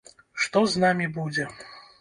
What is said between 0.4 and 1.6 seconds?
Што з намі будзе?